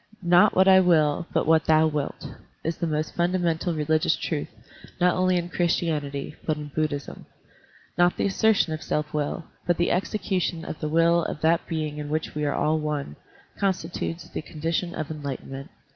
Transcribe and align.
"Not 0.23 0.55
what 0.55 0.67
I 0.67 0.79
will, 0.79 1.27
but 1.31 1.45
what 1.45 1.65
thou 1.65 1.85
wilt," 1.85 2.27
is 2.63 2.77
the 2.77 2.87
most 2.87 3.13
fundamental 3.13 3.75
religious 3.75 4.15
truth, 4.15 4.47
not 4.99 5.15
only 5.15 5.37
in 5.37 5.47
Christianity, 5.47 6.35
but 6.43 6.57
in 6.57 6.69
Buddhism. 6.73 7.27
Not 7.99 8.17
the 8.17 8.25
assertion 8.25 8.73
of 8.73 8.81
self 8.81 9.13
will, 9.13 9.43
but 9.67 9.77
the 9.77 9.91
execution 9.91 10.65
of 10.65 10.79
the 10.79 10.89
will 10.89 11.23
of 11.25 11.41
that 11.41 11.67
being 11.67 11.99
in 11.99 12.09
which 12.09 12.33
we 12.33 12.45
are 12.45 12.55
all 12.55 12.79
one, 12.79 13.15
constitutes 13.59 14.27
the 14.27 14.41
condition 14.41 14.95
of 14.95 15.11
enlightenment. 15.11 15.69